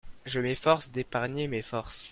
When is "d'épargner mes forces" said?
0.89-2.09